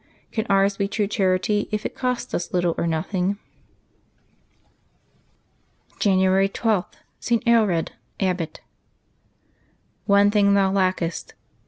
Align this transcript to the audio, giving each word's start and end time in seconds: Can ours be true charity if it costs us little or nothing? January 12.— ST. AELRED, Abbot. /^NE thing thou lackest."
Can 0.31 0.47
ours 0.49 0.77
be 0.77 0.87
true 0.87 1.05
charity 1.05 1.69
if 1.71 1.85
it 1.85 1.93
costs 1.93 2.33
us 2.33 2.51
little 2.53 2.73
or 2.75 2.87
nothing? 2.87 3.37
January 5.99 6.49
12.— 6.49 6.85
ST. 7.19 7.43
AELRED, 7.45 7.91
Abbot. 8.19 8.61
/^NE 10.09 10.31
thing 10.31 10.55
thou 10.55 10.71
lackest." 10.71 11.35